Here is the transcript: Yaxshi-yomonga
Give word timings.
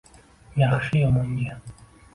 Yaxshi-yomonga 0.59 1.55